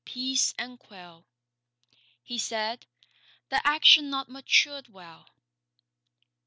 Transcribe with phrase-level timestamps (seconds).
[0.03, 1.27] 'Peace and quell,'
[2.23, 2.87] He said,
[3.49, 5.27] 'the action not maturèd well.